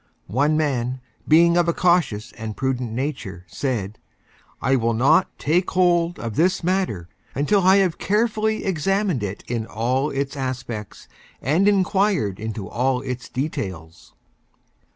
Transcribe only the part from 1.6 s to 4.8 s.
a Cautious and Prudent Nature, said: "I